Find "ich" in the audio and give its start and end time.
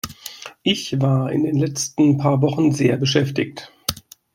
0.63-0.99